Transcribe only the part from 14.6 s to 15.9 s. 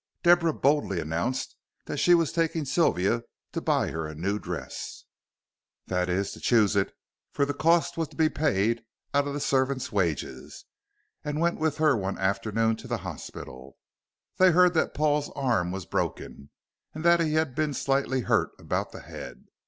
that Paul's arm was